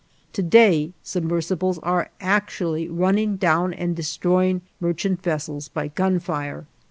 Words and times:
To 0.33 0.41
day, 0.41 0.93
submersibles 1.03 1.77
are 1.83 2.09
actually 2.19 2.89
running 2.89 3.35
down 3.35 3.71
and 3.71 3.95
destroying 3.95 4.61
merchant 4.79 5.21
vessels 5.21 5.69
by 5.69 5.89
gunfire. 5.89 6.65